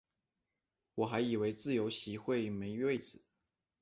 [0.95, 3.23] 我还以为自由席会没位子